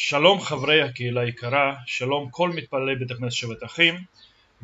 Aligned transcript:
שלום 0.00 0.40
חברי 0.40 0.82
הקהילה 0.82 1.20
היקרה, 1.20 1.74
שלום 1.86 2.28
כל 2.30 2.50
מתפללי 2.50 2.96
בית 2.96 3.10
הכנסת 3.10 3.36
שבת 3.36 3.64
אחים. 3.64 3.94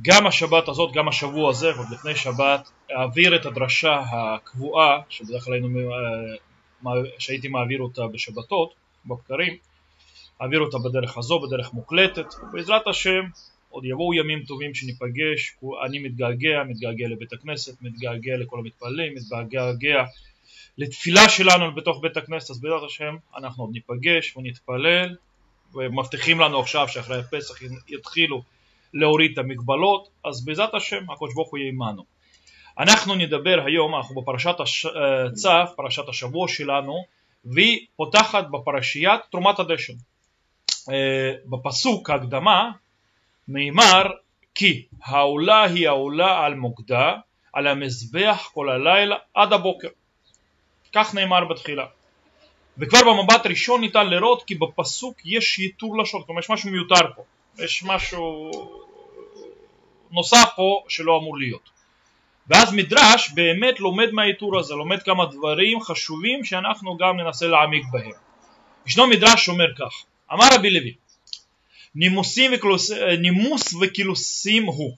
גם 0.02 0.26
השבת 0.26 0.68
הזאת, 0.68 0.94
גם 0.94 1.08
השבוע 1.08 1.50
הזה, 1.50 1.70
עוד 1.70 1.86
לפני 1.92 2.16
שבת, 2.16 2.70
אעביר 2.92 3.36
את 3.36 3.46
הדרשה 3.46 4.02
הקבועה 4.12 5.00
שבדרך 5.08 5.44
כלל 5.44 5.54
היינו, 5.54 5.90
אה, 6.86 6.92
שהייתי 7.18 7.48
מעביר 7.48 7.80
אותה 7.80 8.06
בשבתות, 8.06 8.74
בבקרים 9.06 9.56
אעביר 10.42 10.60
אותה 10.60 10.78
בדרך 10.78 11.18
הזו, 11.18 11.40
בדרך 11.40 11.72
מוקלטת, 11.72 12.34
בעזרת 12.52 12.86
השם 12.86 13.24
עוד 13.68 13.84
יבואו 13.84 14.14
ימים 14.14 14.42
טובים 14.42 14.74
שניפגש, 14.74 15.56
אני 15.86 15.98
מתגעגע, 15.98 16.62
מתגעגע 16.68 17.08
לבית 17.08 17.32
הכנסת, 17.32 17.82
מתגעגע 17.82 18.36
לכל 18.36 18.58
המתפללים, 18.58 19.14
מתגעגע 19.14 20.04
לתפילה 20.78 21.28
שלנו 21.28 21.74
בתוך 21.74 21.98
בית 22.02 22.16
הכנסת, 22.16 22.50
אז 22.50 22.60
בעזרת 22.60 22.82
השם 22.86 23.16
אנחנו 23.36 23.64
עוד 23.64 23.70
ניפגש 23.72 24.36
ונתפלל 24.36 25.16
ומבטיחים 25.74 26.40
לנו 26.40 26.60
עכשיו 26.60 26.88
שאחרי 26.88 27.18
הפסח 27.18 27.62
יתחילו 27.88 28.42
להוריד 28.94 29.30
את 29.32 29.38
המגבלות, 29.38 30.08
אז 30.24 30.44
בעזרת 30.44 30.74
השם 30.74 31.10
הקדוש 31.10 31.34
ברוך 31.34 31.50
הוא 31.50 31.58
יהיה 31.58 31.68
עמנו. 31.68 32.04
אנחנו 32.78 33.14
נדבר 33.14 33.62
היום, 33.66 33.94
אנחנו 33.94 34.22
בפרשת 34.22 34.54
הצו, 34.60 35.48
אה, 35.48 35.66
פרשת 35.76 36.08
השבוע 36.08 36.48
שלנו, 36.48 37.04
והיא 37.44 37.86
פותחת 37.96 38.44
בפרשיית 38.50 39.20
תרומת 39.30 39.58
הדשן. 39.58 39.92
אה, 40.90 41.32
בפסוק 41.46 42.10
ההקדמה 42.10 42.70
נאמר 43.48 44.10
כי 44.54 44.86
העולה 45.04 45.62
היא 45.62 45.88
העולה 45.88 46.44
על 46.44 46.54
מוקדה, 46.54 47.16
על 47.52 47.66
המזבח 47.66 48.50
כל 48.54 48.70
הלילה 48.70 49.16
עד 49.34 49.52
הבוקר. 49.52 49.88
כך 50.94 51.14
נאמר 51.14 51.44
בתחילה. 51.44 51.86
וכבר 52.78 53.00
במבט 53.04 53.46
ראשון 53.46 53.80
ניתן 53.80 54.06
לראות 54.06 54.44
כי 54.46 54.54
בפסוק 54.54 55.16
יש 55.24 55.58
ייתור 55.58 55.98
לשון, 55.98 56.22
כלומר 56.26 56.40
יש 56.40 56.50
משהו 56.50 56.70
מיותר 56.70 57.12
פה, 57.16 57.22
יש 57.64 57.82
משהו 57.86 58.50
נוסף 60.10 60.48
פה 60.56 60.84
שלא 60.88 61.18
אמור 61.18 61.38
להיות. 61.38 61.70
ואז 62.48 62.74
מדרש 62.74 63.30
באמת 63.34 63.80
לומד 63.80 64.10
מהייתור 64.10 64.58
הזה, 64.58 64.74
לומד 64.74 65.02
כמה 65.02 65.26
דברים 65.26 65.80
חשובים 65.80 66.44
שאנחנו 66.44 66.96
גם 66.96 67.16
ננסה 67.16 67.46
להעמיק 67.46 67.84
בהם. 67.92 68.12
ישנו 68.86 69.06
מדרש 69.06 69.44
שאומר 69.46 69.74
כך, 69.78 70.04
אמר 70.32 70.46
רבי 70.54 70.70
לוי, 70.70 70.94
וקלוס, 72.54 72.90
נימוס 73.18 73.74
וקילוסים 73.80 74.64
הוא 74.64 74.96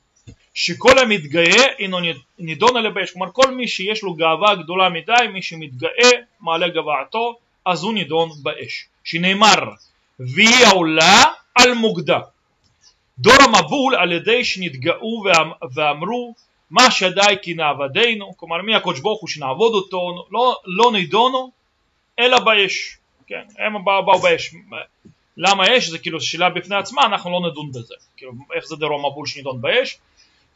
שכל 0.57 0.99
המתגאה 0.99 1.65
אינו 1.79 1.99
נידון 2.39 2.77
על 2.77 2.87
הבאש, 2.87 3.11
כלומר 3.11 3.33
כל 3.33 3.51
מי 3.51 3.69
שיש 3.69 4.03
לו 4.03 4.15
גאווה 4.15 4.55
גדולה 4.55 4.89
מדי, 4.89 5.13
מי 5.33 5.43
שמתגאה 5.43 6.11
מעלה 6.41 6.69
גבעתו, 6.69 7.37
אז 7.67 7.83
הוא 7.83 7.95
נידון 7.95 8.31
באש, 8.43 8.85
שנאמר 9.05 9.71
והיא 10.21 10.67
העולה 10.67 11.23
על 11.55 11.75
מוקדה. 11.75 12.21
דור 13.19 13.35
המבול 13.43 13.95
על 13.95 14.13
ידי 14.13 14.45
שנתגאו 14.45 15.25
ואמרו 15.75 16.35
מה 16.71 16.91
שדי 16.91 17.37
כי 17.43 17.55
נעבדנו, 17.55 18.37
כלומר 18.37 18.63
מי 18.63 18.75
הקדוש 18.75 19.01
ברוך 19.01 19.21
הוא 19.21 19.29
שנעבוד 19.29 19.75
אותו, 19.75 20.27
לא, 20.31 20.57
לא 20.67 20.93
נידונו 20.93 21.51
אלא 22.19 22.39
באש, 22.39 22.97
כן, 23.27 23.43
הם 23.59 23.85
באו 23.85 24.19
באש, 24.19 24.55
למה 25.37 25.77
אש 25.77 25.89
זה 25.89 25.99
כאילו 25.99 26.21
שאלה 26.21 26.51
בפני 26.51 26.77
עצמה, 26.77 27.03
אנחנו 27.03 27.31
לא 27.31 27.51
נדון 27.51 27.71
בזה, 27.71 27.95
כאילו 28.17 28.33
איך 28.55 28.67
זה 28.67 28.77
דור 28.77 28.95
המבול 28.95 29.27
שנידון 29.27 29.61
באש, 29.61 29.99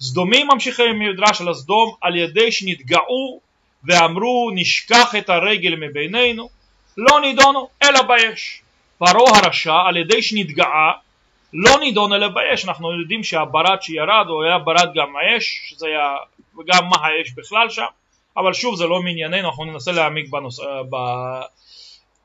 סדומים 0.00 0.46
ממשיכים 0.46 0.98
מדרש 0.98 1.40
על 1.40 1.48
הסדום 1.48 1.94
על 2.00 2.16
ידי 2.16 2.52
שנתגאו 2.52 3.40
ואמרו 3.84 4.50
נשכח 4.54 5.14
את 5.18 5.30
הרגל 5.30 5.76
מבינינו 5.76 6.48
לא 6.96 7.20
נידונו 7.20 7.68
אלא 7.82 8.02
באש. 8.02 8.62
פרעה 8.98 9.38
הרשע 9.38 9.76
על 9.86 9.96
ידי 9.96 10.22
שנתגאה 10.22 10.92
לא 11.52 11.80
נידון 11.80 12.12
אלא 12.12 12.28
באש. 12.28 12.64
אנחנו 12.64 13.00
יודעים 13.00 13.24
שהברד 13.24 13.82
שירד 13.82 14.26
הוא 14.28 14.44
היה 14.44 14.58
ברד 14.58 14.88
גם 14.94 15.08
האש 15.16 15.60
שזה 15.68 15.86
היה 15.86 16.16
וגם 16.58 16.88
מה 16.88 16.96
האש 16.96 17.32
בכלל 17.36 17.70
שם. 17.70 17.86
אבל 18.36 18.52
שוב 18.52 18.76
זה 18.76 18.86
לא 18.86 19.02
מענייננו 19.02 19.48
אנחנו 19.48 19.64
ננסה 19.64 19.92
להעמיק 19.92 20.28
בנוס... 20.30 20.60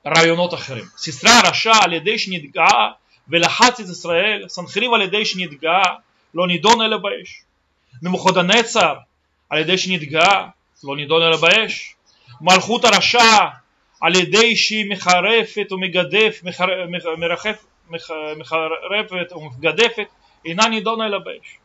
ברעיונות 0.05 0.53
אחרים. 0.53 0.83
סיסרא 0.97 1.29
הרשע 1.31 1.73
על 1.83 1.94
ידי 1.94 2.19
שנתגאה 2.19 2.91
ולחץ 3.27 3.79
את 3.79 3.89
ישראל 3.89 4.45
סנחריב 4.47 4.94
על 4.94 5.01
ידי 5.01 5.25
שנתגאה 5.25 5.83
לא 6.33 6.47
נידון 6.47 6.81
אלא 6.81 6.97
באש 6.97 7.44
נבוכדנצר 8.01 8.94
על 9.50 9.59
ידי 9.59 9.78
שנתגאה 9.78 10.47
לא 10.83 10.95
נידון 10.95 11.22
אלא 11.22 11.38
באש. 11.38 11.95
מלכות 12.41 12.85
הרשע 12.85 13.38
על 14.01 14.16
ידי 14.16 14.56
שהיא 14.56 14.89
מחרפת 14.89 15.72
ומגדף 15.72 16.41
מרחף, 17.17 17.66
מחרפת 18.38 19.31
ומגדפת 19.35 20.07
אינה 20.45 20.67
נידונה 20.67 21.06
אלא 21.06 21.17
באש. 21.17 21.57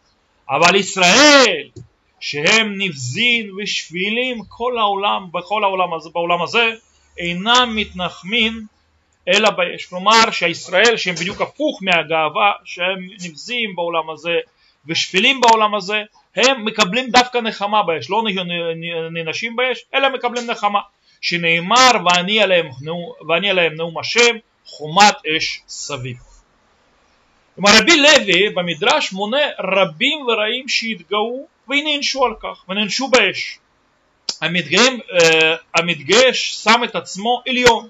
אבל 0.50 0.74
ישראל 0.74 1.68
שהם 2.20 2.74
נבזין 2.78 3.50
ושבילים 3.58 4.38
כל 4.48 4.78
העולם 4.78 5.26
בכל 5.32 5.64
העולם 5.64 5.94
הזה 5.94 6.10
בעולם 6.12 6.42
הזה 6.42 6.70
אינם 7.18 7.72
מתנחמים 7.76 8.66
אלא 9.28 9.50
באש. 9.50 9.86
כלומר 9.86 10.30
שהישראל 10.30 10.96
שהם 10.96 11.14
בדיוק 11.14 11.40
הפוך 11.40 11.78
מהגאווה 11.82 12.52
שהם 12.64 12.98
נבזים 13.24 13.76
בעולם 13.76 14.10
הזה 14.10 14.36
ושפלים 14.86 15.40
בעולם 15.40 15.74
הזה 15.74 16.02
הם 16.36 16.64
מקבלים 16.64 17.10
דווקא 17.10 17.38
נחמה 17.38 17.82
באש, 17.82 18.10
לא 18.10 18.22
נענשים 19.10 19.56
באש, 19.56 19.84
אלא 19.94 20.08
מקבלים 20.08 20.50
נחמה, 20.50 20.80
שנאמר 21.20 21.90
ואני 22.06 22.42
עליהם, 22.42 22.68
ואני 23.28 23.50
עליהם 23.50 23.74
נאום 23.74 23.98
השם 23.98 24.36
חומת 24.64 25.14
אש 25.36 25.60
סביב. 25.68 26.16
כלומר 27.54 27.70
רבי 27.80 27.96
לוי 27.96 28.50
במדרש 28.50 29.12
מונה 29.12 29.46
רבים 29.58 30.26
ורעים 30.26 30.68
שהתגאו 30.68 31.46
ונענשו 31.68 32.24
על 32.24 32.34
כך, 32.42 32.64
ונענשו 32.68 33.08
באש. 33.08 33.58
המתגאים, 34.40 35.00
uh, 35.00 35.24
המתגאה 35.74 36.34
שם 36.34 36.80
את 36.84 36.96
עצמו 36.96 37.42
עליון, 37.48 37.88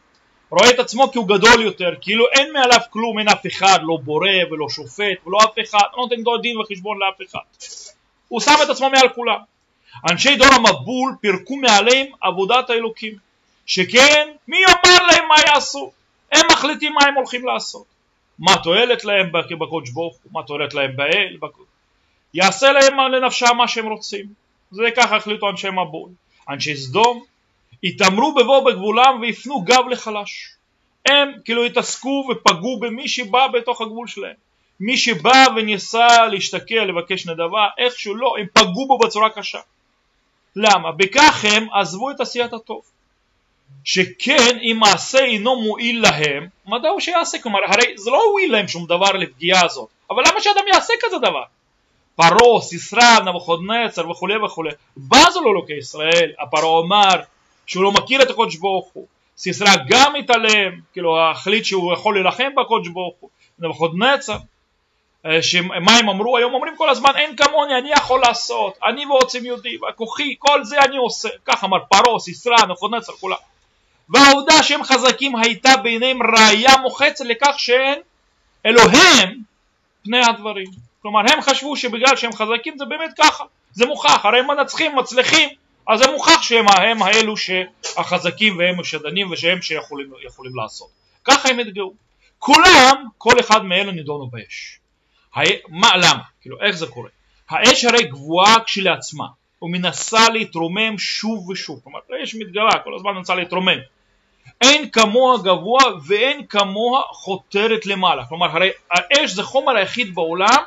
רואה 0.51 0.71
את 0.71 0.79
עצמו 0.79 1.13
כי 1.13 1.19
הוא 1.19 1.29
גדול 1.29 1.63
יותר, 1.63 1.91
כאילו 2.01 2.25
אין 2.33 2.53
מעליו 2.53 2.81
כלום, 2.91 3.19
אין 3.19 3.29
אף 3.29 3.47
אחד, 3.47 3.79
לא 3.83 3.99
בורא 4.05 4.29
ולא 4.51 4.69
שופט 4.69 5.27
ולא 5.27 5.39
אף 5.45 5.55
אחד, 5.63 5.87
לא 5.97 6.07
נותן 6.17 6.43
דין 6.43 6.59
וחשבון 6.59 6.99
לאף 6.99 7.31
אחד. 7.31 7.67
הוא 8.31 8.41
שם 8.41 8.55
את 8.65 8.71
עצמו 8.71 8.91
מעל 8.91 9.09
כולם. 9.09 9.39
אנשי 10.11 10.37
דור 10.37 10.55
המבול 10.55 11.15
פירקו 11.21 11.57
מעליהם 11.57 12.07
עבודת 12.21 12.71
האלוקים, 12.71 13.15
שכן 13.67 14.29
מי 14.49 14.57
יאמר 14.57 15.07
להם 15.07 15.29
מה 15.29 15.35
יעשו? 15.47 15.93
הם 16.33 16.47
מחליטים 16.53 16.93
מה 16.93 17.05
הם 17.07 17.15
הולכים 17.15 17.47
לעשות. 17.47 17.85
מה 18.39 18.53
תועלת 18.63 19.05
להם 19.05 19.33
בקודש 19.59 19.91
ברוך 19.91 20.17
הוא, 20.23 20.33
מה 20.33 20.43
תועלת 20.43 20.75
להם 20.75 20.97
באל, 20.97 21.37
יעשה 22.35 22.73
להם 22.73 23.01
לנפשם 23.13 23.57
מה 23.57 23.69
שהם 23.69 23.87
רוצים. 23.87 24.27
זה 24.71 24.83
ככה 24.97 25.17
החליטו 25.17 25.51
אנשי 25.51 25.69
מבול. 25.71 26.11
אנשי 26.49 26.77
סדום 26.77 27.25
התעמרו 27.85 28.35
בבוא 28.35 28.65
בגבולם 28.65 29.21
והפנו 29.23 29.61
גב 29.61 29.85
לחלש. 29.91 30.55
הם 31.07 31.33
כאילו 31.45 31.65
התעסקו 31.65 32.29
ופגעו 32.31 32.81
במי 32.81 33.09
שבא 33.09 33.47
בתוך 33.47 33.81
הגבול 33.81 34.07
שלהם. 34.07 34.35
מי 34.81 34.97
שבא 34.97 35.47
וניסה 35.57 36.27
להשתקע 36.27 36.85
לבקש 36.85 37.27
נדבה, 37.27 37.67
איכשהו 37.79 38.15
לא, 38.15 38.35
הם 38.39 38.47
פגעו 38.53 38.87
בו 38.87 38.99
בצורה 38.99 39.31
קשה. 39.31 39.59
למה? 40.57 40.93
בכך 40.93 41.45
הם 41.49 41.67
עזבו 41.73 42.11
את 42.11 42.21
עשיית 42.21 42.53
הטוב. 42.53 42.83
שכן 43.85 44.59
אם 44.63 44.77
מעשה 44.81 45.19
אינו 45.19 45.63
מועיל 45.63 46.03
להם, 46.03 46.47
מדע 46.67 46.89
הוא 46.89 47.01
שיעשה? 47.01 47.39
כלומר, 47.39 47.59
הרי 47.69 47.99
זה 47.99 48.11
לא 48.11 48.23
הועיל 48.31 48.53
להם 48.53 48.69
שום 48.69 48.87
דבר 48.87 49.13
לפגיעה 49.13 49.65
הזאת, 49.65 49.89
אבל 50.11 50.23
למה 50.29 50.41
שאדם 50.41 50.65
יעשה 50.75 50.93
כזה 51.03 51.19
דבר? 51.19 51.43
פרעה, 52.17 52.61
סיסרא, 52.61 53.21
נבוכדנצר 53.27 54.11
וכולי 54.11 54.37
וכולי, 54.37 54.71
בזו 54.97 55.41
לו 55.41 55.51
אלוקי 55.51 55.73
ישראל, 55.79 56.33
הפרעה 56.39 56.81
אמר 56.81 57.21
שהוא 57.67 57.85
לא 57.85 57.93
מכיר 57.93 58.23
את 58.23 58.31
הקודש 58.31 58.57
ברוך 58.57 58.91
הוא, 58.93 59.07
סיסרא 59.37 59.77
גם 59.89 60.17
התעלם, 60.17 60.81
כאילו 60.93 61.21
החליט 61.21 61.65
שהוא 61.65 61.93
יכול 61.93 62.15
להילחם 62.15 62.51
בקודש 62.57 62.89
ברוך 62.89 63.15
הוא, 63.21 63.31
נבוכדנצר 63.59 64.37
שמה 65.41 65.99
הם 65.99 66.09
אמרו? 66.09 66.37
היום 66.37 66.55
אומרים 66.55 66.77
כל 66.77 66.91
הזמן 66.91 67.11
אין 67.17 67.37
כמוני, 67.37 67.79
אני 67.79 67.93
יכול 67.93 68.21
לעשות, 68.21 68.79
אני 68.85 69.07
ועוצם 69.07 69.45
יהודי, 69.45 69.79
הכוחי, 69.89 70.35
כל 70.39 70.65
זה 70.65 70.79
אני 70.79 70.97
עושה, 70.97 71.29
כך 71.45 71.65
אמר 71.65 71.79
פרעה, 71.89 72.19
סיסרא, 72.19 72.57
נבוכדנצר, 72.65 73.13
כולם. 73.13 73.37
והעובדה 74.09 74.63
שהם 74.63 74.83
חזקים 74.83 75.37
הייתה 75.37 75.77
בעיניהם 75.77 76.19
ראייה 76.23 76.77
מוחצת 76.77 77.25
לכך 77.25 77.55
שהם 77.59 77.99
אלוהים 78.67 79.43
פני 80.05 80.25
הדברים. 80.25 80.67
כלומר 81.03 81.21
הם 81.33 81.41
חשבו 81.41 81.77
שבגלל 81.77 82.17
שהם 82.17 82.33
חזקים 82.33 82.79
זה 82.79 82.85
באמת 82.85 83.11
ככה, 83.19 83.45
זה 83.73 83.87
מוכח, 83.87 84.25
הרי 84.25 84.39
הם 84.39 84.47
מנצחים, 84.47 84.97
מצליחים, 84.97 85.49
אז 85.89 85.99
זה 85.99 86.11
מוכח 86.11 86.43
שהם 86.43 86.69
הם 86.69 87.03
האלו 87.03 87.35
שהחזקים 87.37 88.59
והם 88.59 88.81
השדנים 88.81 89.31
ושהם 89.31 89.63
שיכולים 89.63 90.11
לעשות. 90.55 90.89
ככה 91.25 91.49
הם 91.49 91.59
התגאו. 91.59 91.93
כולם, 92.39 93.05
כל 93.19 93.41
אחד 93.41 93.65
מאלו 93.65 93.93
נידונו 93.93 94.27
באש. 94.27 94.80
מה, 95.69 95.97
למה? 95.97 96.23
כאילו, 96.41 96.61
איך 96.61 96.77
זה 96.77 96.87
קורה? 96.87 97.09
האש 97.51 97.85
הרי 97.85 98.05
גבוהה 98.05 98.65
כשלעצמה, 98.67 99.27
ומנסה 99.63 100.29
להתרומם 100.29 100.99
שוב 100.99 101.49
ושוב. 101.49 101.81
כלומר, 101.85 101.99
האש 102.21 102.35
מתגרה, 102.35 102.79
כל 102.85 102.95
הזמן 102.95 103.13
מנסה 103.13 103.35
להתרומם. 103.35 103.79
אין 104.61 104.91
כמוה 104.91 105.39
גבוה 105.39 105.83
ואין 106.07 106.47
כמוה 106.47 107.03
חותרת 107.11 107.87
למעלה. 107.87 108.25
כלומר 108.25 108.47
הרי 108.47 108.71
האש 108.91 109.31
זה 109.31 109.43
חומר 109.43 109.77
היחיד 109.77 110.15
בעולם 110.15 110.63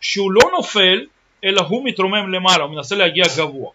שהוא 0.00 0.32
לא 0.32 0.40
נופל 0.56 1.06
אלא 1.44 1.60
הוא 1.60 1.84
מתרומם 1.84 2.32
למעלה, 2.32 2.64
הוא 2.64 2.74
מנסה 2.74 2.96
להגיע 2.96 3.24
גבוה. 3.36 3.70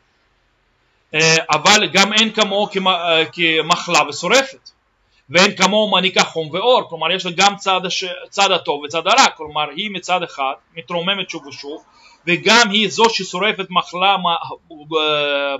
אה, 1.14 1.36
אבל 1.52 1.88
גם 1.94 2.14
אין 2.14 2.32
כמוהו 2.32 2.68
אה, 2.88 3.24
כמחלה 3.26 4.10
ושורפת. 4.10 4.70
ואין 5.30 5.56
כמוהו 5.56 5.92
מעניקה 5.92 6.24
חום 6.24 6.50
ואור, 6.52 6.90
כלומר 6.90 7.12
יש 7.12 7.26
לה 7.26 7.32
גם 7.36 7.56
צד, 7.56 7.86
הש... 7.86 8.04
צד 8.30 8.52
הטוב 8.52 8.84
וצד 8.84 9.08
הרע, 9.08 9.30
כלומר 9.38 9.70
היא 9.76 9.92
מצד 9.92 10.24
אחד 10.24 10.54
מתרוממת 10.76 11.30
שוב 11.30 11.48
ושוב 11.48 11.84
וגם 12.28 12.70
היא 12.70 12.90
זו 12.90 13.10
ששורפת 13.10 13.66
מחלה 13.70 14.16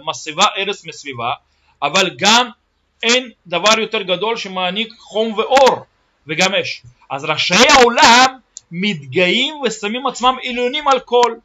מסביבה, 0.06 0.46
ארץ 0.58 0.86
מסביבה, 0.86 1.32
אבל 1.82 2.10
גם 2.18 2.50
אין 3.04 3.32
דבר 3.48 3.80
יותר 3.80 4.02
גדול 4.02 4.38
שמעניק 4.38 4.94
חום 5.00 5.34
ואור 5.34 5.76
וגם 6.28 6.56
אש. 6.56 6.82
אז 7.10 7.26
ראשי 7.26 7.68
העולם 7.70 8.38
מתגאים 8.72 9.56
ושמים 9.56 10.08
עצמם 10.08 10.36
עליונים 10.50 10.88
על 10.88 11.00
כל. 11.00 11.36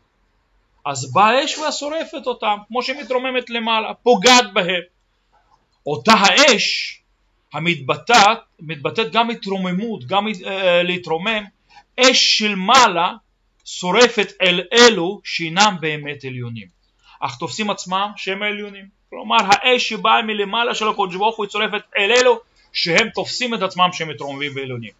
אז 0.86 1.12
באה 1.12 1.24
האש 1.24 1.58
ושורפת 1.58 2.26
אותם, 2.26 2.56
כמו 2.68 2.82
שהיא 2.82 2.96
מתרוממת 3.02 3.50
למעלה, 3.50 3.94
פוגעת 3.94 4.52
בהם. 4.52 4.82
אותה 5.86 6.12
האש 6.12 7.01
המתבטאת, 7.52 8.38
מתבטאת 8.60 9.12
גם 9.12 9.30
התרוממות, 9.30 10.04
גם 10.04 10.28
uh, 10.28 10.48
להתרומם, 10.82 11.44
אש 12.00 12.38
של 12.38 12.54
מעלה 12.54 13.12
שורפת 13.64 14.32
אל 14.42 14.60
אלו 14.72 15.20
שאינם 15.24 15.76
באמת 15.80 16.24
עליונים, 16.24 16.66
אך 17.20 17.36
תופסים 17.38 17.70
עצמם 17.70 18.10
שהם 18.16 18.42
עליונים. 18.42 19.02
כלומר 19.10 19.36
האש 19.48 19.88
שבאה 19.88 20.22
מלמעלה 20.22 20.74
של 20.74 20.88
הקודש 20.88 21.16
ברוך 21.16 21.36
הוא 21.36 21.46
צורפת 21.46 21.82
אל 21.98 22.12
אלו 22.12 22.40
שהם 22.72 23.08
תופסים 23.08 23.54
את 23.54 23.62
עצמם 23.62 23.88
שהם 23.92 24.08
מתרוממים 24.08 24.52
ועליונים. 24.56 24.90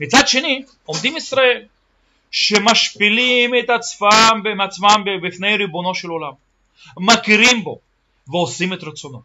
מצד 0.00 0.28
שני 0.28 0.62
עומדים 0.84 1.16
ישראל 1.16 1.62
שמשפילים 2.30 3.54
את 3.54 3.70
עצמם 3.70 4.40
בעצמם 4.58 5.04
בפני 5.22 5.56
ריבונו 5.56 5.94
של 5.94 6.08
עולם, 6.08 6.32
מכירים 6.96 7.64
בו 7.64 7.78
ועושים 8.28 8.72
את 8.72 8.84
רצונו. 8.84 9.22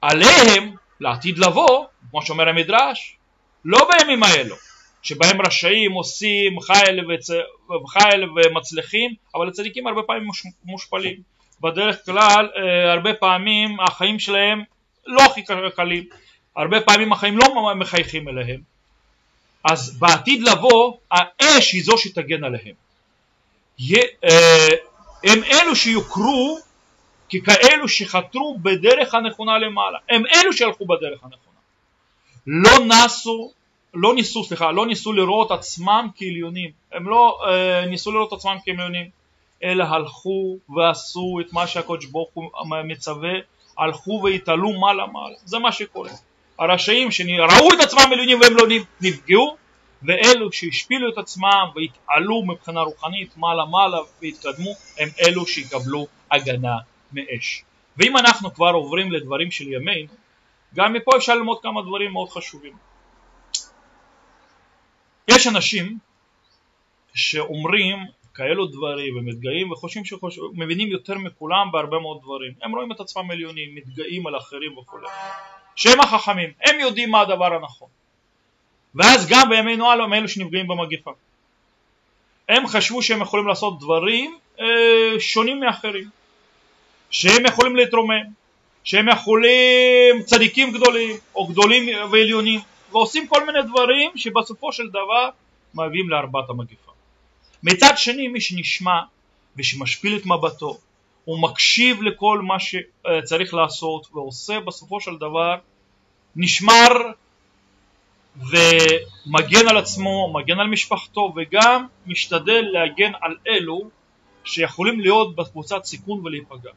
עליהם 0.00 0.74
לעתיד 1.02 1.38
לבוא, 1.38 1.84
כמו 2.10 2.22
שאומר 2.22 2.48
המדרש, 2.48 3.16
לא 3.64 3.88
בימים 3.90 4.22
האלו, 4.22 4.56
שבהם 5.02 5.40
רשעים 5.40 5.92
עושים 5.92 6.60
חיל, 6.60 7.10
וצ... 7.10 7.30
חיל 7.88 8.30
ומצליחים, 8.36 9.14
אבל 9.34 9.48
הצדיקים 9.48 9.86
הרבה 9.86 10.02
פעמים 10.02 10.28
מושפלים. 10.64 11.16
בדרך 11.60 12.04
כלל 12.04 12.48
אה, 12.56 12.92
הרבה 12.92 13.14
פעמים 13.14 13.80
החיים 13.80 14.18
שלהם 14.18 14.62
לא 15.06 15.22
הכי 15.22 15.42
קלים, 15.76 16.04
הרבה 16.56 16.80
פעמים 16.80 17.12
החיים 17.12 17.38
לא 17.38 17.74
מחייכים 17.74 18.28
אליהם, 18.28 18.60
אז 19.64 19.98
בעתיד 19.98 20.42
לבוא 20.42 20.96
האש 21.10 21.72
היא 21.72 21.84
זו 21.84 21.98
שתגן 21.98 22.44
עליהם. 22.44 22.74
אה, 24.24 24.68
הם 25.24 25.44
אלו 25.44 25.76
שיוכרו 25.76 26.58
ככאלו 27.40 27.88
שחתרו 27.88 28.58
בדרך 28.62 29.14
הנכונה 29.14 29.58
למעלה, 29.58 29.98
הם 30.08 30.22
אלו 30.26 30.52
שהלכו 30.52 30.86
בדרך 30.86 31.24
הנכונה. 31.24 31.56
לא 32.46 32.70
נסו, 32.86 33.52
לא 33.94 34.14
ניסו, 34.14 34.44
סליחה, 34.44 34.70
לא 34.70 34.86
ניסו 34.86 35.12
לראות 35.12 35.50
עצמם 35.50 36.08
כעליונים, 36.16 36.70
הם 36.92 37.08
לא 37.08 37.38
אה, 37.46 37.86
ניסו 37.86 38.12
לראות 38.12 38.32
עצמם 38.32 38.56
כעליונים, 38.64 39.10
אלא 39.64 39.84
הלכו 39.84 40.56
ועשו 40.76 41.38
את 41.40 41.52
מה 41.52 41.66
שהקדוש 41.66 42.06
ברוך 42.06 42.30
הוא 42.32 42.50
מצווה, 42.84 43.32
הלכו 43.78 44.20
והתעלו 44.24 44.80
מעלה 44.80 45.06
מעלה, 45.06 45.36
זה 45.44 45.58
מה 45.58 45.72
שקורה. 45.72 46.10
הרשעים 46.58 47.10
שראו 47.10 47.72
את 47.74 47.80
עצמם 47.80 48.12
עליונים 48.12 48.40
והם 48.40 48.56
לא 48.56 48.66
נפגעו, 49.00 49.56
ואלו 50.02 50.52
שהשפילו 50.52 51.08
את 51.12 51.18
עצמם 51.18 51.66
והתעלו 51.74 52.42
מבחינה 52.42 52.80
רוחנית 52.80 53.36
מעלה 53.36 53.64
מעלה 53.64 53.98
והתקדמו, 54.22 54.70
הם 54.98 55.08
אלו 55.26 55.46
שיקבלו 55.46 56.06
הגנה 56.30 56.76
מאש. 57.12 57.64
ואם 57.96 58.16
אנחנו 58.16 58.54
כבר 58.54 58.70
עוברים 58.70 59.12
לדברים 59.12 59.50
של 59.50 59.72
ימינו, 59.72 60.12
גם 60.74 60.92
מפה 60.92 61.16
אפשר 61.16 61.34
ללמוד 61.34 61.58
כמה 61.62 61.82
דברים 61.82 62.12
מאוד 62.12 62.28
חשובים. 62.28 62.72
יש 65.28 65.46
אנשים 65.46 65.98
שאומרים 67.14 67.98
כאלו 68.34 68.66
דברים 68.66 69.16
ומתגאים 69.16 69.70
וחושבים 69.70 70.04
שמבינים 70.04 70.88
יותר 70.88 71.18
מכולם 71.18 71.72
בהרבה 71.72 71.98
מאוד 71.98 72.20
דברים. 72.22 72.52
הם 72.62 72.74
רואים 72.74 72.92
את 72.92 73.00
עצמם 73.00 73.30
עליונים, 73.30 73.74
מתגאים 73.74 74.26
על 74.26 74.36
אחרים 74.36 74.78
וכו'. 74.78 74.98
שהם 75.76 76.00
החכמים, 76.00 76.50
הם 76.60 76.80
יודעים 76.80 77.10
מה 77.10 77.20
הדבר 77.20 77.54
הנכון. 77.54 77.88
ואז 78.94 79.28
גם 79.30 79.48
בימינו 79.48 79.92
אלו 79.92 80.04
הם 80.04 80.14
אלו 80.14 80.28
שנפגעים 80.28 80.68
במגפה. 80.68 81.10
הם 82.48 82.66
חשבו 82.66 83.02
שהם 83.02 83.20
יכולים 83.20 83.46
לעשות 83.46 83.78
דברים 83.80 84.38
אה, 84.60 85.20
שונים 85.20 85.60
מאחרים. 85.60 86.08
שהם 87.12 87.46
יכולים 87.46 87.76
להתרומם, 87.76 88.24
שהם 88.84 89.08
יכולים 89.08 90.22
צדיקים 90.24 90.72
גדולים 90.72 91.16
או 91.34 91.46
גדולים 91.46 92.10
ועליונים 92.12 92.60
ועושים 92.92 93.26
כל 93.26 93.46
מיני 93.46 93.62
דברים 93.62 94.10
שבסופו 94.16 94.72
של 94.72 94.88
דבר 94.88 95.28
מביאים 95.74 96.10
לארבעת 96.10 96.50
המגפה. 96.50 96.92
מצד 97.62 97.92
שני 97.96 98.28
מי 98.28 98.40
שנשמע 98.40 99.00
ושמשפיל 99.56 100.16
את 100.16 100.26
מבטו 100.26 100.78
הוא 101.24 101.42
מקשיב 101.42 102.02
לכל 102.02 102.40
מה 102.42 102.56
שצריך 102.60 103.54
לעשות 103.54 104.06
ועושה 104.12 104.60
בסופו 104.60 105.00
של 105.00 105.16
דבר 105.16 105.56
נשמר 106.36 106.88
ומגן 108.36 109.68
על 109.68 109.76
עצמו, 109.76 110.32
מגן 110.34 110.60
על 110.60 110.66
משפחתו 110.66 111.32
וגם 111.36 111.86
משתדל 112.06 112.64
להגן 112.72 113.12
על 113.20 113.36
אלו 113.48 113.90
שיכולים 114.44 115.00
להיות 115.00 115.36
בקבוצת 115.36 115.84
סיכון 115.84 116.20
ולהיפגע. 116.24 116.70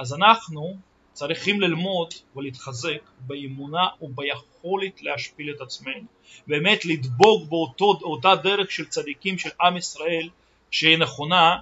אז 0.00 0.14
אנחנו 0.14 0.76
צריכים 1.12 1.60
ללמוד 1.60 2.14
ולהתחזק 2.36 3.00
באמונה 3.20 3.88
וביכולת 4.00 5.02
להשפיל 5.02 5.50
את 5.56 5.60
עצמנו. 5.60 6.06
באמת 6.46 6.84
לדבוק 6.84 7.48
באותה 8.00 8.34
דרך 8.42 8.70
של 8.70 8.86
צדיקים 8.86 9.38
של 9.38 9.50
עם 9.60 9.76
ישראל 9.76 10.28
שהיא 10.70 10.98
נכונה 10.98 11.56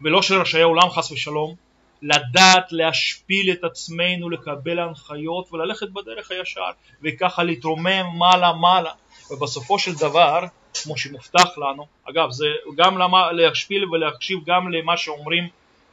ולא 0.00 0.22
של 0.22 0.40
ראשי 0.40 0.60
העולם 0.60 0.90
חס 0.90 1.12
ושלום, 1.12 1.54
לדעת 2.02 2.72
להשפיל 2.72 3.52
את 3.52 3.64
עצמנו, 3.64 4.30
לקבל 4.30 4.78
הנחיות 4.78 5.52
וללכת 5.52 5.88
בדרך 5.88 6.30
הישר 6.30 6.70
וככה 7.02 7.42
להתרומם 7.42 8.02
מעלה 8.18 8.52
מעלה 8.52 8.92
ובסופו 9.30 9.78
של 9.78 9.94
דבר 9.94 10.44
כמו 10.82 10.96
שמובטח 10.96 11.58
לנו, 11.58 11.86
אגב 12.10 12.30
זה 12.30 12.46
גם 12.76 12.98
למה 12.98 13.32
להשפיל 13.32 13.84
ולהקשיב 13.84 14.38
גם 14.46 14.72
למה 14.72 14.96
שאומרים 14.96 15.48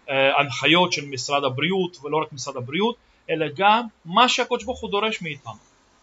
הנחיות 0.08 0.93
של 0.93 1.05
משרד 1.05 1.43
הבריאות 1.43 1.98
ולא 2.03 2.17
רק 2.17 2.34
משרד 2.34 2.58
הבריאות 2.58 2.96
אלא 3.29 3.46
גם 3.55 3.86
מה 4.05 4.29
שהקדוש 4.29 4.63
ברוך 4.63 4.81
הוא 4.81 4.91
דורש 4.91 5.22
מאיתנו 5.22 5.53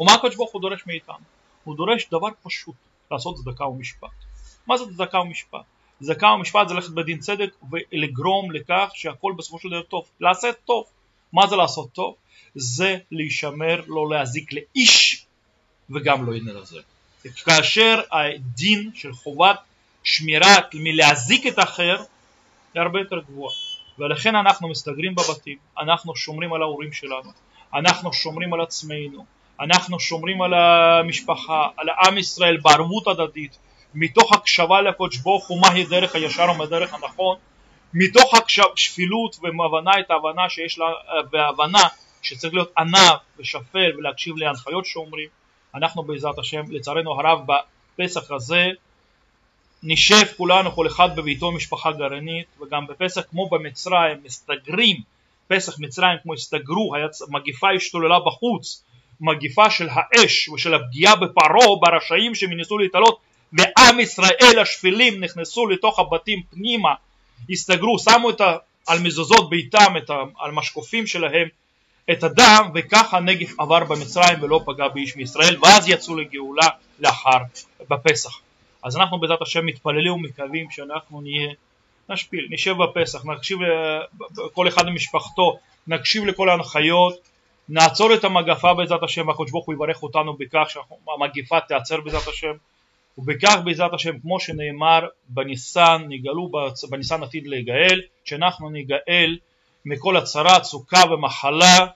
ומה 0.00 0.14
הקדוש 0.14 0.36
ברוך 0.36 0.52
הוא 0.52 0.60
דורש 0.60 0.82
מאיתנו 0.86 1.24
הוא 1.64 1.76
דורש 1.76 2.08
דבר 2.10 2.28
פשוט 2.42 2.74
לעשות 3.10 3.36
צדקה 3.36 3.66
ומשפט. 3.66 4.08
מה 4.66 4.78
זה 4.78 4.84
צדקה 4.84 5.18
ומשפט? 5.18 5.60
צדקה 6.02 6.26
ומשפט 6.26 6.68
זה 6.68 6.74
ללכת 6.74 6.90
בדין 6.90 7.18
צדק 7.18 7.50
ולגרום 7.70 8.52
לכך 8.52 8.90
שהכל 8.94 9.32
בסופו 9.38 9.58
של 9.58 9.68
דבר 9.68 9.82
טוב. 9.82 10.04
לעשות 10.20 10.56
טוב. 10.64 10.84
מה 11.32 11.46
זה 11.46 11.56
לעשות 11.56 11.92
טוב? 11.92 12.14
זה 12.54 12.96
להישמר 13.10 13.82
לא 13.86 14.10
להזיק 14.10 14.52
לאיש 14.52 15.26
וגם 15.90 16.26
לא 16.26 16.36
ינרזה 16.36 16.80
כאשר 17.44 18.00
הדין 18.12 18.90
של 18.94 19.12
חובת 19.12 19.58
שמירה 20.04 20.56
מלהזיק 20.74 21.46
את 21.46 21.58
האחר 21.58 21.96
היא 22.74 22.82
הרבה 22.82 22.98
יותר 22.98 23.20
גבוהה 23.20 23.54
ולכן 23.98 24.36
אנחנו 24.36 24.68
מסתגרים 24.68 25.14
בבתים, 25.14 25.58
אנחנו 25.78 26.16
שומרים 26.16 26.52
על 26.52 26.62
ההורים 26.62 26.92
שלנו, 26.92 27.32
אנחנו 27.74 28.12
שומרים 28.12 28.54
על 28.54 28.60
עצמנו, 28.60 29.24
אנחנו 29.60 30.00
שומרים 30.00 30.42
על 30.42 30.54
המשפחה, 30.54 31.68
על 31.76 31.88
עם 32.06 32.18
ישראל 32.18 32.56
בערבות 32.56 33.06
הדדית, 33.06 33.58
מתוך 33.94 34.32
הקשבה 34.32 34.80
לקודש 34.80 35.16
ברוך 35.16 35.48
הוא 35.48 35.62
מהי 35.62 35.84
דרך 35.84 36.14
הישר 36.14 36.46
ומהדרך 36.54 36.94
הנכון, 36.94 37.36
מתוך 37.94 38.34
השפילות 38.74 39.36
והבנה 39.42 40.00
את 40.00 40.10
ההבנה 40.10 40.48
שיש 40.48 40.78
לה, 40.78 40.86
והבנה 41.32 41.82
שצריך 42.22 42.54
להיות 42.54 42.72
ענב 42.78 43.16
ושפל 43.38 43.92
ולהקשיב 43.98 44.36
להנחיות 44.36 44.86
שאומרים, 44.86 45.28
אנחנו 45.74 46.02
בעזרת 46.02 46.38
השם 46.38 46.62
לצערנו 46.70 47.20
הרב 47.20 47.40
בפסח 47.46 48.30
הזה 48.30 48.68
נשב 49.82 50.26
כולנו 50.36 50.72
כל 50.72 50.86
אחד 50.86 51.16
בביתו 51.16 51.52
משפחה 51.52 51.92
גרעינית 51.92 52.46
וגם 52.60 52.86
בפסח 52.86 53.20
כמו 53.30 53.48
במצרים 53.48 54.16
מסתגרים. 54.24 54.96
פסח 55.48 55.78
מצרים 55.78 56.18
כמו 56.22 56.34
הסתגרו 56.34 56.94
מגיפה 57.28 57.70
השתוללה 57.76 58.18
בחוץ. 58.26 58.82
מגיפה 59.20 59.70
של 59.70 59.88
האש 59.90 60.48
ושל 60.48 60.74
הפגיעה 60.74 61.16
בפרעה 61.16 61.76
ברשעים 61.80 62.34
שניסו 62.34 62.78
להתעלות 62.78 63.18
ועם 63.52 64.00
ישראל 64.00 64.58
השפלים 64.62 65.24
נכנסו 65.24 65.66
לתוך 65.66 65.98
הבתים 65.98 66.42
פנימה. 66.50 66.94
הסתגרו 67.50 67.98
שמו 67.98 68.30
את 68.30 68.40
ה, 68.40 68.56
על 68.86 68.98
מזוזות 68.98 69.50
ביתם 69.50 69.94
את 69.96 70.10
ה, 70.10 70.14
על 70.38 70.50
משקופים 70.52 71.06
שלהם 71.06 71.48
את 72.10 72.24
הדם 72.24 72.70
וכך 72.74 73.14
הנגיף 73.14 73.60
עבר 73.60 73.84
במצרים 73.84 74.42
ולא 74.42 74.60
פגע 74.66 74.88
באיש 74.88 75.16
מישראל 75.16 75.56
ואז 75.62 75.88
יצאו 75.88 76.16
לגאולה 76.16 76.68
לאחר 76.98 77.38
בפסח 77.90 78.47
אז 78.82 78.96
אנחנו 78.96 79.20
בעזרת 79.20 79.42
השם 79.42 79.66
מתפללים 79.66 80.12
ומקווים 80.12 80.70
שאנחנו 80.70 81.20
נהיה 81.20 81.52
נשפיל, 82.08 82.46
נשב 82.50 82.74
בפסח, 82.82 83.24
נקשיב 83.26 83.58
כל 84.52 84.68
אחד 84.68 84.86
ממשפחתו, 84.88 85.58
נקשיב 85.86 86.24
לכל 86.24 86.48
ההנחיות, 86.48 87.28
נעצור 87.68 88.14
את 88.14 88.24
המגפה 88.24 88.74
בעזרת 88.74 89.02
השם, 89.02 89.28
והקדוש 89.28 89.50
ברוך 89.50 89.66
הוא 89.66 89.74
יברך 89.74 90.02
אותנו 90.02 90.34
בכך 90.34 90.66
שהמגפה 90.68 91.60
תיעצר 91.60 92.00
בעזרת 92.00 92.28
השם, 92.28 92.52
ובכך 93.18 93.56
בעזרת 93.64 93.94
השם, 93.94 94.18
כמו 94.18 94.40
שנאמר 94.40 95.06
בניסן, 95.28 96.02
נגאלו 96.08 96.50
בניסן 96.90 97.22
עתיד 97.22 97.46
להיגאל, 97.46 98.00
שאנחנו 98.24 98.70
ניגאל 98.70 99.38
מכל 99.84 100.16
הצרה, 100.16 100.60
צוקה 100.60 101.12
ומחלה, 101.12 101.86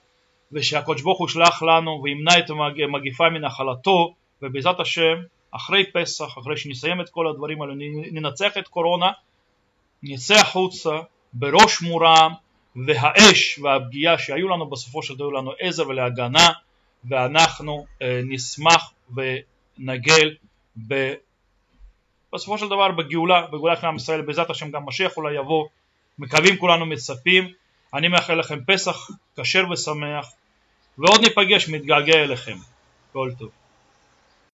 ושהקדוש 0.53 1.03
ברוך 1.03 1.19
הוא 1.19 1.29
ישלח 1.29 1.63
לנו 1.63 2.01
וימנע 2.03 2.39
את 2.39 2.51
המגפה 2.51 3.31
מנחלתו, 3.31 4.15
ובעזרת 4.43 4.81
השם, 4.81 5.15
אחרי 5.53 5.85
פסח, 5.93 6.39
אחרי 6.39 6.57
שנסיים 6.57 7.01
את 7.01 7.09
כל 7.09 7.29
הדברים 7.29 7.63
האלה, 7.63 7.75
ננצח 8.13 8.59
את 8.59 8.69
קורונה, 8.69 9.11
נצא 10.03 10.35
החוצה 10.35 11.01
בראש 11.33 11.83
מורם 11.83 12.33
והאש 12.87 13.59
והפגיעה 13.59 14.19
שהיו 14.19 14.49
לנו 14.49 14.67
בסופו 14.67 15.03
של 15.03 15.15
דבר 15.15 15.25
היו 15.25 15.33
לנו 15.33 15.53
עזר 15.61 15.89
ולהגנה 15.89 16.49
ואנחנו 17.05 17.87
אה, 18.03 18.21
נשמח 18.25 18.93
ונגל 19.15 20.35
ב... 20.89 21.15
בסופו 22.33 22.59
של 22.59 22.67
דבר 22.67 22.91
בגאולה, 22.91 23.47
בגאולה 23.47 23.77
של 23.77 23.87
עם 23.87 23.97
ישראל, 23.97 24.21
בעזרת 24.21 24.51
השם 24.51 24.71
גם 24.71 24.87
משיח 24.87 25.17
אולי 25.17 25.37
יבוא, 25.37 25.67
מקווים 26.19 26.57
כולנו 26.57 26.87
מצפים, 26.87 27.53
אני 27.95 28.09
מאחל 28.09 28.35
לכם 28.35 28.59
פסח 28.67 29.11
כשר 29.37 29.65
ושמח 29.71 30.33
ועוד 30.99 31.21
ניפגש, 31.21 31.69
מתגעגע 31.69 32.15
אליכם, 32.15 32.57
כל 33.13 33.31
טוב. 33.39 33.62